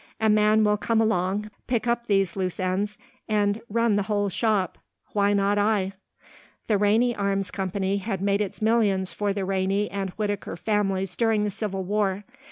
"A 0.19 0.31
man 0.31 0.63
will 0.63 0.77
come 0.77 0.99
along, 0.99 1.51
pick 1.67 1.85
up 1.85 2.07
these 2.07 2.35
loose 2.35 2.59
ends, 2.59 2.97
and 3.29 3.61
run 3.69 3.97
the 3.97 4.01
whole 4.09 4.29
shop. 4.29 4.79
Why 5.13 5.31
not 5.31 5.59
I?" 5.59 5.93
The 6.65 6.79
Rainey 6.79 7.15
Arms 7.15 7.51
Company 7.51 7.97
had 7.97 8.19
made 8.19 8.41
its 8.41 8.63
millions 8.63 9.13
for 9.13 9.31
the 9.31 9.45
Rainey 9.45 9.91
and 9.91 10.09
Whittaker 10.17 10.57
families 10.57 11.15
during 11.15 11.43
the 11.43 11.51
Civil 11.51 11.83
War. 11.83 12.23